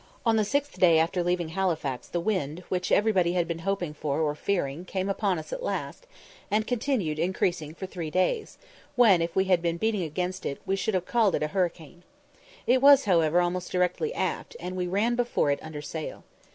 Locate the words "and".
6.49-6.65, 14.59-14.75